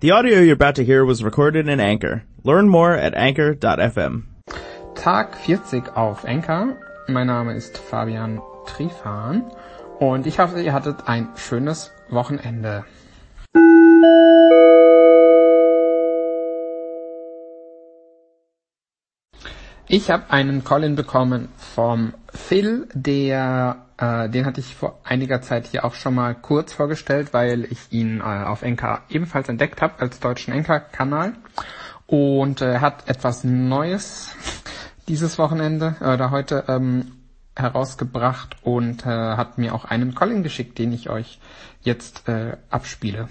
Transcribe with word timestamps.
The 0.00 0.10
audio 0.10 0.40
you're 0.40 0.52
about 0.52 0.74
to 0.74 0.84
hear 0.84 1.06
was 1.06 1.24
recorded 1.24 1.68
in 1.68 1.80
Anchor. 1.80 2.22
Learn 2.44 2.68
more 2.68 2.92
at 2.92 3.14
anchor.fm. 3.14 4.24
Tag 4.94 5.34
40 5.36 5.96
auf 5.96 6.26
Anchor. 6.26 6.76
Mein 7.08 7.28
Name 7.28 7.54
ist 7.56 7.78
Fabian 7.78 8.42
Trifan 8.66 9.50
und 9.98 10.26
ich 10.26 10.38
hoffe, 10.38 10.60
ihr 10.60 10.74
hattet 10.74 11.08
ein 11.08 11.28
schönes 11.36 11.92
Wochenende. 12.10 12.84
Ich 19.88 20.10
habe 20.10 20.30
einen 20.30 20.64
Call-in 20.64 20.96
bekommen 20.96 21.48
vom 21.56 22.12
Phil, 22.34 22.88
der, 22.92 23.86
äh, 23.98 24.28
den 24.28 24.44
hatte 24.44 24.58
ich 24.58 24.74
vor 24.74 24.98
einiger 25.04 25.42
Zeit 25.42 25.68
hier 25.68 25.84
auch 25.84 25.94
schon 25.94 26.16
mal 26.16 26.34
kurz 26.34 26.72
vorgestellt, 26.72 27.32
weil 27.32 27.64
ich 27.70 27.92
ihn 27.92 28.18
äh, 28.18 28.22
auf 28.22 28.62
Enka 28.62 29.02
ebenfalls 29.08 29.48
entdeckt 29.48 29.80
habe 29.82 30.00
als 30.00 30.18
deutschen 30.18 30.52
Enka-Kanal. 30.52 31.34
Und 32.08 32.62
äh, 32.62 32.80
hat 32.80 33.08
etwas 33.08 33.44
Neues 33.44 34.34
dieses 35.06 35.38
Wochenende 35.38 35.94
oder 36.00 36.32
heute 36.32 36.64
ähm, 36.66 37.12
herausgebracht 37.54 38.56
und 38.62 39.06
äh, 39.06 39.08
hat 39.08 39.56
mir 39.56 39.72
auch 39.72 39.84
einen 39.84 40.16
Call-in 40.16 40.42
geschickt, 40.42 40.78
den 40.78 40.92
ich 40.92 41.10
euch 41.10 41.38
jetzt 41.82 42.28
äh, 42.28 42.56
abspiele. 42.70 43.28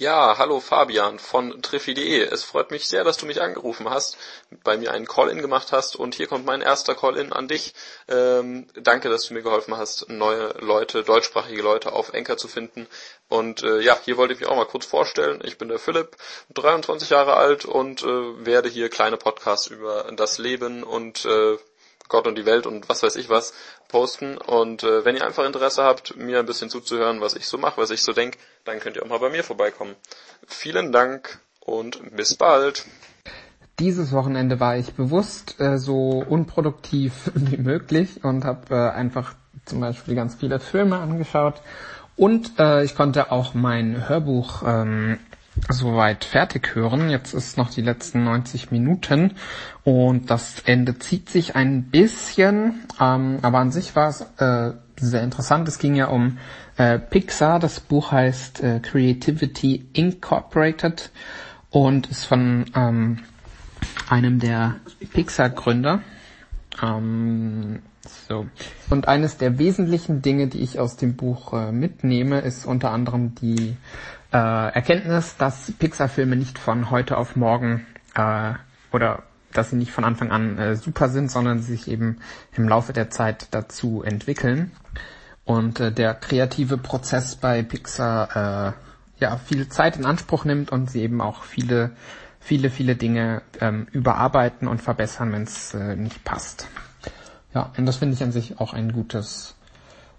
Ja, 0.00 0.38
hallo 0.38 0.60
Fabian 0.60 1.18
von 1.18 1.60
Triffi.de. 1.60 2.22
Es 2.22 2.42
freut 2.42 2.70
mich 2.70 2.88
sehr, 2.88 3.04
dass 3.04 3.18
du 3.18 3.26
mich 3.26 3.42
angerufen 3.42 3.90
hast, 3.90 4.16
bei 4.64 4.78
mir 4.78 4.92
einen 4.92 5.04
Call-In 5.06 5.42
gemacht 5.42 5.72
hast 5.72 5.94
und 5.94 6.14
hier 6.14 6.26
kommt 6.26 6.46
mein 6.46 6.62
erster 6.62 6.94
Call-In 6.94 7.34
an 7.34 7.48
dich. 7.48 7.74
Ähm, 8.08 8.66
danke, 8.76 9.10
dass 9.10 9.26
du 9.26 9.34
mir 9.34 9.42
geholfen 9.42 9.76
hast, 9.76 10.08
neue 10.08 10.54
Leute, 10.58 11.02
deutschsprachige 11.02 11.60
Leute 11.60 11.92
auf 11.92 12.14
Enker 12.14 12.38
zu 12.38 12.48
finden. 12.48 12.86
Und 13.28 13.62
äh, 13.62 13.80
ja, 13.80 13.98
hier 14.02 14.16
wollte 14.16 14.32
ich 14.32 14.40
mich 14.40 14.48
auch 14.48 14.56
mal 14.56 14.64
kurz 14.64 14.86
vorstellen. 14.86 15.42
Ich 15.44 15.58
bin 15.58 15.68
der 15.68 15.78
Philipp, 15.78 16.16
23 16.54 17.10
Jahre 17.10 17.34
alt 17.34 17.66
und 17.66 18.02
äh, 18.02 18.46
werde 18.46 18.70
hier 18.70 18.88
kleine 18.88 19.18
Podcasts 19.18 19.66
über 19.66 20.10
das 20.16 20.38
Leben 20.38 20.82
und 20.82 21.26
äh, 21.26 21.58
Gott 22.10 22.26
und 22.26 22.36
die 22.36 22.44
Welt 22.44 22.66
und 22.66 22.90
was 22.90 23.02
weiß 23.02 23.16
ich 23.16 23.30
was 23.30 23.54
posten. 23.88 24.36
Und 24.36 24.82
äh, 24.82 25.04
wenn 25.06 25.16
ihr 25.16 25.24
einfach 25.24 25.46
Interesse 25.46 25.82
habt, 25.82 26.16
mir 26.16 26.40
ein 26.40 26.46
bisschen 26.46 26.68
zuzuhören, 26.68 27.22
was 27.22 27.34
ich 27.34 27.46
so 27.46 27.56
mache, 27.56 27.80
was 27.80 27.90
ich 27.90 28.02
so 28.02 28.12
denke, 28.12 28.38
dann 28.64 28.80
könnt 28.80 28.96
ihr 28.96 29.02
auch 29.02 29.08
mal 29.08 29.18
bei 29.18 29.30
mir 29.30 29.42
vorbeikommen. 29.42 29.94
Vielen 30.46 30.92
Dank 30.92 31.40
und 31.60 32.14
bis 32.14 32.34
bald. 32.34 32.84
Dieses 33.78 34.12
Wochenende 34.12 34.60
war 34.60 34.76
ich 34.76 34.92
bewusst 34.92 35.58
äh, 35.58 35.78
so 35.78 36.22
unproduktiv 36.28 37.30
wie 37.34 37.56
möglich 37.56 38.22
und 38.22 38.44
habe 38.44 38.74
äh, 38.74 38.90
einfach 38.90 39.34
zum 39.64 39.80
Beispiel 39.80 40.14
ganz 40.14 40.34
viele 40.34 40.60
Filme 40.60 40.98
angeschaut 40.98 41.62
und 42.16 42.58
äh, 42.58 42.84
ich 42.84 42.94
konnte 42.96 43.32
auch 43.32 43.54
mein 43.54 44.08
Hörbuch 44.08 44.62
ähm, 44.66 45.18
soweit 45.68 46.24
fertig 46.24 46.74
hören. 46.74 47.10
Jetzt 47.10 47.34
ist 47.34 47.56
noch 47.56 47.70
die 47.70 47.82
letzten 47.82 48.24
90 48.24 48.70
Minuten 48.70 49.34
und 49.84 50.30
das 50.30 50.60
Ende 50.64 50.98
zieht 50.98 51.28
sich 51.28 51.56
ein 51.56 51.84
bisschen, 51.84 52.80
ähm, 53.00 53.38
aber 53.42 53.58
an 53.58 53.72
sich 53.72 53.96
war 53.96 54.08
es 54.08 54.20
äh, 54.38 54.72
sehr 54.96 55.22
interessant. 55.22 55.66
Es 55.68 55.78
ging 55.78 55.94
ja 55.94 56.06
um 56.06 56.38
äh, 56.76 56.98
Pixar. 56.98 57.58
Das 57.58 57.80
Buch 57.80 58.12
heißt 58.12 58.62
äh, 58.62 58.80
Creativity 58.80 59.88
Incorporated 59.92 61.10
und 61.70 62.08
ist 62.08 62.24
von 62.24 62.66
ähm, 62.74 63.18
einem 64.08 64.38
der 64.38 64.76
Pixar-Gründer. 65.12 66.02
Ähm, 66.82 67.80
so. 68.28 68.46
Und 68.88 69.08
eines 69.08 69.36
der 69.36 69.58
wesentlichen 69.58 70.22
Dinge, 70.22 70.48
die 70.48 70.60
ich 70.60 70.78
aus 70.78 70.96
dem 70.96 71.16
Buch 71.16 71.52
äh, 71.52 71.72
mitnehme, 71.72 72.40
ist 72.40 72.64
unter 72.66 72.90
anderem 72.90 73.34
die 73.34 73.76
äh, 74.32 74.36
Erkenntnis, 74.36 75.36
dass 75.36 75.72
Pixar-Filme 75.72 76.36
nicht 76.36 76.58
von 76.58 76.90
heute 76.90 77.16
auf 77.16 77.36
morgen 77.36 77.86
äh, 78.14 78.52
oder 78.92 79.24
dass 79.52 79.70
sie 79.70 79.76
nicht 79.76 79.90
von 79.90 80.04
Anfang 80.04 80.30
an 80.30 80.58
äh, 80.58 80.76
super 80.76 81.08
sind, 81.08 81.30
sondern 81.30 81.60
sich 81.60 81.88
eben 81.88 82.18
im 82.56 82.68
Laufe 82.68 82.92
der 82.92 83.10
Zeit 83.10 83.48
dazu 83.50 84.02
entwickeln. 84.02 84.70
Und 85.44 85.80
äh, 85.80 85.90
der 85.90 86.14
kreative 86.14 86.78
Prozess 86.78 87.34
bei 87.36 87.62
Pixar 87.62 88.68
äh, 88.68 88.72
ja 89.20 89.36
viel 89.36 89.68
Zeit 89.68 89.96
in 89.96 90.06
Anspruch 90.06 90.44
nimmt 90.44 90.70
und 90.70 90.90
sie 90.90 91.02
eben 91.02 91.20
auch 91.20 91.42
viele, 91.42 91.90
viele, 92.38 92.70
viele 92.70 92.94
Dinge 92.94 93.42
ähm, 93.60 93.86
überarbeiten 93.90 94.68
und 94.68 94.80
verbessern, 94.80 95.32
wenn 95.32 95.42
es 95.42 95.74
äh, 95.74 95.96
nicht 95.96 96.24
passt. 96.24 96.68
Ja, 97.54 97.72
und 97.76 97.86
das 97.86 97.96
finde 97.96 98.14
ich 98.14 98.22
an 98.22 98.30
sich 98.32 98.60
auch 98.60 98.72
ein 98.72 98.92
gutes, 98.92 99.56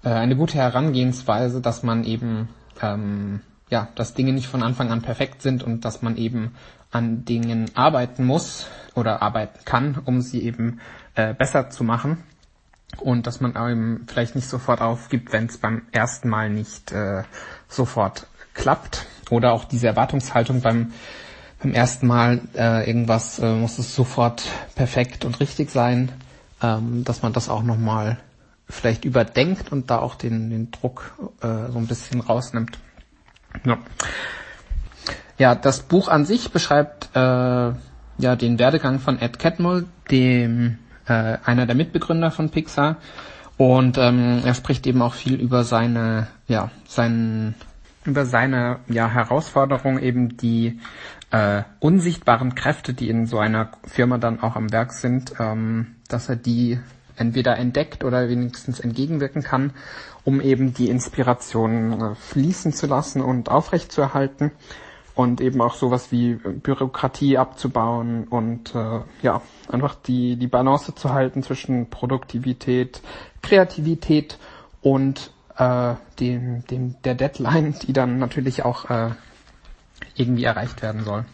äh, 0.03 0.09
eine 0.09 0.36
gute 0.36 0.56
Herangehensweise, 0.57 1.62
dass 1.62 1.81
man 1.84 2.03
eben 2.03 2.50
ähm, 2.81 3.40
ja, 3.72 3.88
dass 3.96 4.14
Dinge 4.14 4.34
nicht 4.34 4.48
von 4.48 4.62
Anfang 4.62 4.92
an 4.92 5.02
perfekt 5.02 5.42
sind 5.42 5.64
und 5.64 5.86
dass 5.86 6.02
man 6.02 6.18
eben 6.18 6.54
an 6.92 7.24
Dingen 7.24 7.72
arbeiten 7.74 8.26
muss 8.26 8.68
oder 8.96 9.22
arbeiten 9.22 9.64
kann, 9.64 9.98
um 10.04 10.22
sie 10.22 10.44
eben 10.44 10.82
äh, 11.16 11.34
besser 11.34 11.70
zu 11.70 11.84
machen. 11.84 12.24
Und 12.98 13.26
dass 13.26 13.40
man 13.40 13.52
eben 13.56 14.06
vielleicht 14.08 14.36
nicht 14.36 14.50
sofort 14.50 14.81
aufgibt, 14.81 15.31
wenn 15.31 15.46
es 15.46 15.58
beim 15.58 15.84
ersten 15.94 16.28
Mal 16.28 16.50
nicht 16.50 16.92
äh, 16.92 17.24
sofort 17.70 18.28
klappt. 18.54 19.08
Oder 19.30 19.54
auch 19.54 19.64
diese 19.64 19.88
Erwartungshaltung 19.88 20.60
beim, 20.60 20.92
beim 21.64 21.72
ersten 21.72 22.08
Mal 22.08 22.42
äh, 22.54 22.86
irgendwas 22.86 23.40
äh, 23.40 23.54
muss 23.54 23.80
es 23.80 23.96
sofort 23.96 24.44
perfekt 24.76 25.24
und 25.24 25.40
richtig 25.40 25.72
sein, 25.72 26.12
ähm, 26.62 27.06
dass 27.06 27.22
man 27.22 27.31
das 27.31 27.48
auch 27.48 27.64
nochmal 27.64 28.18
vielleicht 28.68 29.06
überdenkt 29.06 29.72
und 29.72 29.90
da 29.90 30.00
auch 30.00 30.16
den, 30.16 30.50
den 30.50 30.72
Druck 30.72 31.14
äh, 31.42 31.72
so 31.72 31.78
ein 31.78 31.88
bisschen 31.88 32.20
rausnimmt. 32.20 32.78
Ja. 33.66 33.78
Ja, 35.38 35.56
das 35.56 35.81
Buch 35.81 36.07
an 36.07 36.25
sich 36.25 36.51
beschreibt 36.51 37.09
äh, 37.16 37.19
ja 37.19 38.35
den 38.38 38.59
Werdegang 38.59 39.00
von 39.00 39.19
Ed 39.19 39.39
Catmull, 39.39 39.88
dem 40.12 40.78
äh, 41.07 41.38
einer 41.44 41.66
der 41.66 41.75
Mitbegründer 41.75 42.31
von 42.31 42.50
Pixar, 42.50 42.97
und 43.57 43.97
ähm, 43.97 44.41
er 44.44 44.53
spricht 44.53 44.88
eben 44.88 45.01
auch 45.01 45.13
viel 45.13 45.35
über 45.35 45.63
seine 45.63 46.28
ja 46.47 46.72
seinen 46.88 47.56
über 48.06 48.25
seine 48.25 48.79
ja 48.88 49.07
Herausforderung 49.07 50.00
eben 50.00 50.38
die 50.38 50.79
äh, 51.31 51.63
unsichtbaren 51.79 52.56
Kräfte, 52.56 52.94
die 52.94 53.09
in 53.09 53.25
so 53.25 53.39
einer 53.39 53.72
Firma 53.85 54.18
dann 54.18 54.41
auch 54.41 54.56
am 54.56 54.72
Werk 54.72 54.94
sind, 54.94 55.33
ähm, 55.39 55.95
dass 56.07 56.28
er 56.29 56.35
die 56.35 56.79
entweder 57.22 57.58
entdeckt 57.58 58.04
oder 58.04 58.28
wenigstens 58.28 58.80
entgegenwirken 58.80 59.44
kann, 59.44 59.72
um 60.26 60.42
eben 60.42 60.74
die 60.74 60.90
Inspiration 60.90 62.02
äh, 62.02 62.16
fließen 62.16 62.74
zu 62.74 62.88
lassen 62.88 63.22
und 63.22 63.50
aufrechtzuerhalten 63.50 64.52
und 65.16 65.42
eben 65.42 65.62
auch 65.62 65.76
sowas 65.76 66.12
wie 66.12 66.36
Bürokratie 66.36 67.38
abzubauen 67.38 68.26
und 68.28 68.74
äh, 68.76 69.00
ja, 69.22 69.42
einfach 69.70 69.96
die, 69.96 70.36
die 70.36 70.48
Balance 70.48 70.94
zu 70.96 71.14
halten 71.14 71.44
zwischen 71.44 71.90
Produktivität, 71.90 73.02
Kreativität 73.42 74.38
und 74.81 75.31
äh, 75.58 75.94
dem, 76.20 76.66
dem, 76.68 76.96
der 77.04 77.16
Deadline, 77.16 77.76
die 77.84 77.94
dann 77.94 78.20
natürlich 78.20 78.64
auch 78.64 78.90
äh, 78.90 79.12
irgendwie 80.16 80.44
erreicht 80.44 80.82
werden 80.82 81.04
soll. 81.04 81.26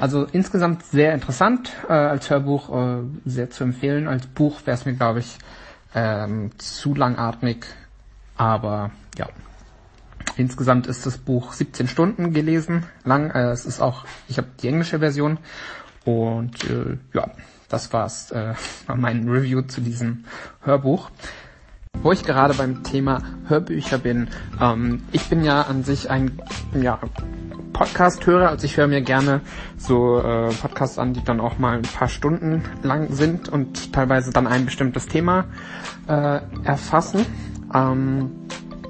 Also 0.00 0.26
insgesamt 0.32 0.84
sehr 0.84 1.14
interessant, 1.14 1.72
äh, 1.88 1.92
als 1.92 2.30
Hörbuch 2.30 2.74
äh, 2.74 3.02
sehr 3.24 3.50
zu 3.50 3.64
empfehlen. 3.64 4.06
Als 4.06 4.26
Buch 4.26 4.60
wäre 4.64 4.76
es 4.76 4.84
mir, 4.84 4.94
glaube 4.94 5.20
ich, 5.20 5.38
ähm, 5.94 6.50
zu 6.58 6.94
langatmig. 6.94 7.66
Aber 8.36 8.90
ja, 9.16 9.26
insgesamt 10.36 10.86
ist 10.86 11.06
das 11.06 11.18
Buch 11.18 11.52
17 11.52 11.88
Stunden 11.88 12.32
gelesen 12.32 12.84
lang. 13.04 13.30
Äh, 13.30 13.50
es 13.50 13.66
ist 13.66 13.80
auch, 13.80 14.04
ich 14.28 14.38
habe 14.38 14.48
die 14.62 14.68
englische 14.68 15.00
Version 15.00 15.38
und 16.04 16.64
äh, 16.64 16.98
ja, 17.12 17.30
das 17.68 17.92
war's 17.92 18.30
äh, 18.30 18.54
mein 18.94 19.28
Review 19.28 19.62
zu 19.62 19.80
diesem 19.80 20.24
Hörbuch. 20.62 21.10
Wo 22.00 22.12
ich 22.12 22.22
gerade 22.22 22.54
beim 22.54 22.84
Thema 22.84 23.22
Hörbücher 23.48 23.98
bin, 23.98 24.28
ähm, 24.60 25.02
ich 25.10 25.28
bin 25.28 25.42
ja 25.42 25.62
an 25.62 25.82
sich 25.82 26.10
ein 26.10 26.40
ja, 26.80 27.00
Podcast 27.78 28.26
höre. 28.26 28.48
Also 28.48 28.64
ich 28.64 28.76
höre 28.76 28.88
mir 28.88 29.02
gerne 29.02 29.40
so 29.76 30.18
äh, 30.18 30.52
Podcasts 30.52 30.98
an, 30.98 31.12
die 31.12 31.22
dann 31.22 31.38
auch 31.38 31.58
mal 31.58 31.76
ein 31.76 31.82
paar 31.82 32.08
Stunden 32.08 32.64
lang 32.82 33.14
sind 33.14 33.48
und 33.48 33.92
teilweise 33.92 34.32
dann 34.32 34.48
ein 34.48 34.64
bestimmtes 34.64 35.06
Thema 35.06 35.44
äh, 36.08 36.40
erfassen. 36.64 37.24
Ähm, 37.72 38.32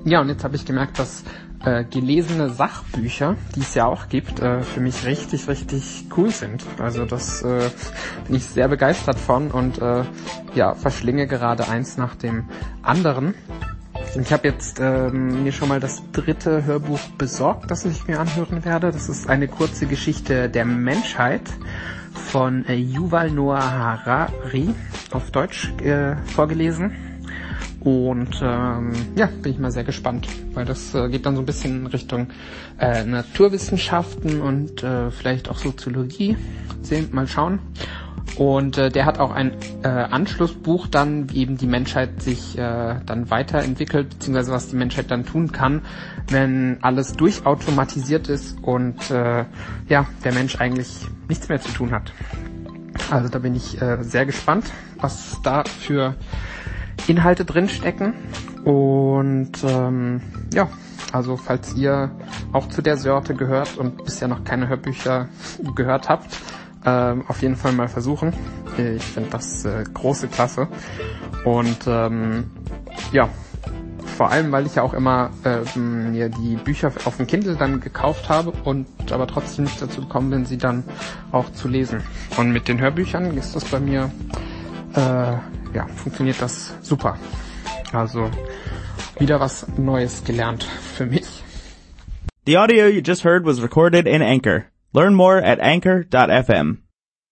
ja, 0.06 0.22
und 0.22 0.30
jetzt 0.30 0.42
habe 0.42 0.56
ich 0.56 0.64
gemerkt, 0.64 0.98
dass 0.98 1.22
äh, 1.64 1.84
gelesene 1.84 2.48
Sachbücher, 2.48 3.36
die 3.56 3.60
es 3.60 3.74
ja 3.74 3.84
auch 3.84 4.08
gibt, 4.08 4.40
äh, 4.40 4.62
für 4.62 4.80
mich 4.80 5.04
richtig, 5.04 5.48
richtig 5.48 6.06
cool 6.16 6.30
sind. 6.30 6.64
Also 6.78 7.04
das 7.04 7.42
äh, 7.42 7.68
bin 8.26 8.36
ich 8.36 8.46
sehr 8.46 8.68
begeistert 8.68 9.18
von 9.18 9.50
und 9.50 9.82
äh, 9.82 10.04
ja, 10.54 10.74
verschlinge 10.74 11.26
gerade 11.26 11.68
eins 11.68 11.98
nach 11.98 12.14
dem 12.14 12.48
anderen. 12.82 13.34
Ich 14.16 14.32
habe 14.32 14.48
jetzt 14.48 14.80
ähm, 14.80 15.44
mir 15.44 15.52
schon 15.52 15.68
mal 15.68 15.80
das 15.80 16.02
dritte 16.12 16.64
Hörbuch 16.64 17.00
besorgt, 17.18 17.70
das 17.70 17.84
ich 17.84 18.06
mir 18.06 18.18
anhören 18.18 18.64
werde. 18.64 18.90
Das 18.90 19.08
ist 19.08 19.28
eine 19.28 19.48
kurze 19.48 19.86
Geschichte 19.86 20.48
der 20.48 20.64
Menschheit 20.64 21.42
von 22.14 22.64
äh, 22.66 22.74
Yuval 22.74 23.30
Noah 23.30 23.60
Harari 23.60 24.70
auf 25.12 25.30
Deutsch 25.30 25.72
äh, 25.82 26.16
vorgelesen. 26.34 26.92
Und 27.80 28.40
ähm, 28.42 28.92
ja, 29.14 29.26
bin 29.26 29.52
ich 29.52 29.58
mal 29.58 29.70
sehr 29.70 29.84
gespannt, 29.84 30.26
weil 30.52 30.64
das 30.64 30.94
äh, 30.94 31.08
geht 31.08 31.24
dann 31.26 31.36
so 31.36 31.42
ein 31.42 31.46
bisschen 31.46 31.82
in 31.82 31.86
Richtung 31.86 32.28
äh, 32.78 33.04
Naturwissenschaften 33.04 34.40
und 34.40 34.82
äh, 34.82 35.10
vielleicht 35.10 35.48
auch 35.48 35.58
Soziologie. 35.58 36.36
Sehen, 36.82 37.08
mal 37.12 37.28
schauen. 37.28 37.60
Und 38.36 38.78
äh, 38.78 38.90
der 38.90 39.04
hat 39.04 39.18
auch 39.18 39.32
ein 39.32 39.52
äh, 39.82 39.88
Anschlussbuch 39.88 40.86
dann, 40.86 41.30
wie 41.30 41.38
eben 41.38 41.56
die 41.56 41.66
Menschheit 41.66 42.22
sich 42.22 42.56
äh, 42.56 42.96
dann 43.04 43.30
weiterentwickelt, 43.30 44.10
beziehungsweise 44.10 44.52
was 44.52 44.68
die 44.68 44.76
Menschheit 44.76 45.10
dann 45.10 45.24
tun 45.24 45.50
kann, 45.52 45.82
wenn 46.28 46.78
alles 46.82 47.14
durchautomatisiert 47.14 48.28
ist 48.28 48.56
und 48.62 49.10
äh, 49.10 49.44
ja, 49.88 50.06
der 50.24 50.32
Mensch 50.32 50.60
eigentlich 50.60 51.06
nichts 51.28 51.48
mehr 51.48 51.60
zu 51.60 51.72
tun 51.72 51.92
hat. 51.92 52.12
Also 53.10 53.28
da 53.28 53.38
bin 53.38 53.54
ich 53.54 53.80
äh, 53.80 54.02
sehr 54.02 54.26
gespannt, 54.26 54.70
was 55.00 55.38
da 55.42 55.64
für 55.64 56.14
Inhalte 57.06 57.44
drinstecken. 57.44 58.14
Und 58.64 59.52
ähm, 59.64 60.20
ja, 60.52 60.68
also 61.12 61.36
falls 61.36 61.74
ihr 61.74 62.10
auch 62.52 62.68
zu 62.68 62.82
der 62.82 62.96
Sorte 62.96 63.34
gehört 63.34 63.78
und 63.78 64.04
bisher 64.04 64.28
noch 64.28 64.44
keine 64.44 64.68
Hörbücher 64.68 65.28
gehört 65.74 66.08
habt, 66.08 66.36
ähm, 66.88 67.24
auf 67.28 67.42
jeden 67.42 67.56
Fall 67.56 67.72
mal 67.72 67.88
versuchen. 67.88 68.32
Ich 68.78 69.02
finde 69.02 69.30
das 69.30 69.64
äh, 69.64 69.84
große 69.92 70.28
Klasse. 70.28 70.68
Und 71.44 71.86
ähm, 71.86 72.50
ja, 73.12 73.28
vor 74.16 74.30
allem, 74.30 74.50
weil 74.52 74.66
ich 74.66 74.76
ja 74.76 74.82
auch 74.82 74.94
immer 74.94 75.30
äh, 75.44 75.78
mir 75.78 76.28
die 76.28 76.56
Bücher 76.56 76.92
auf 77.04 77.16
dem 77.16 77.26
Kindle 77.26 77.56
dann 77.56 77.80
gekauft 77.80 78.28
habe 78.28 78.52
und 78.64 78.86
aber 79.12 79.26
trotzdem 79.26 79.64
nicht 79.64 79.80
dazu 79.80 80.00
gekommen 80.02 80.30
bin, 80.30 80.44
sie 80.44 80.58
dann 80.58 80.84
auch 81.30 81.52
zu 81.52 81.68
lesen. 81.68 82.02
Und 82.36 82.52
mit 82.52 82.68
den 82.68 82.80
Hörbüchern 82.80 83.36
ist 83.36 83.54
das 83.54 83.64
bei 83.64 83.80
mir 83.80 84.10
äh, 84.94 85.00
ja, 85.74 85.86
funktioniert 85.94 86.40
das 86.40 86.74
super. 86.82 87.16
Also 87.92 88.30
wieder 89.18 89.40
was 89.40 89.66
Neues 89.76 90.24
gelernt 90.24 90.64
für 90.64 91.06
mich. 91.06 91.44
The 92.46 92.56
audio 92.58 92.86
you 92.86 93.02
just 93.04 93.24
heard 93.24 93.44
was 93.44 93.62
recorded 93.62 94.06
in 94.06 94.22
Anchor. 94.22 94.64
Learn 94.92 95.14
more 95.14 95.38
at 95.38 95.60
anchor.fm. 95.60 96.78